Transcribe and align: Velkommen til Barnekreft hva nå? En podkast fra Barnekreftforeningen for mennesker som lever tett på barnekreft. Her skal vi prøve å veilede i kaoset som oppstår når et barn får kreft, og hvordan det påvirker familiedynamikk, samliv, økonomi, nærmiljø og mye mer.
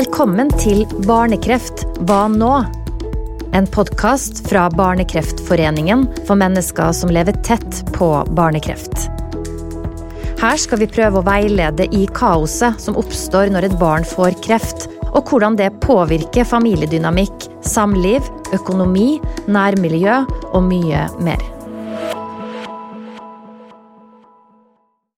Velkommen 0.00 0.48
til 0.56 0.86
Barnekreft 1.04 1.82
hva 2.08 2.22
nå? 2.32 2.52
En 3.52 3.66
podkast 3.68 4.38
fra 4.46 4.62
Barnekreftforeningen 4.72 6.06
for 6.24 6.40
mennesker 6.40 6.94
som 6.96 7.12
lever 7.12 7.36
tett 7.44 7.82
på 7.92 8.08
barnekreft. 8.38 9.10
Her 10.40 10.56
skal 10.62 10.80
vi 10.80 10.88
prøve 10.88 11.20
å 11.20 11.26
veilede 11.26 11.84
i 11.92 12.06
kaoset 12.16 12.80
som 12.80 12.96
oppstår 12.96 13.52
når 13.52 13.68
et 13.68 13.76
barn 13.82 14.08
får 14.08 14.40
kreft, 14.46 14.88
og 15.10 15.28
hvordan 15.28 15.60
det 15.60 15.68
påvirker 15.84 16.48
familiedynamikk, 16.48 17.50
samliv, 17.60 18.24
økonomi, 18.56 19.18
nærmiljø 19.52 20.22
og 20.54 20.62
mye 20.70 21.10
mer. 21.20 21.44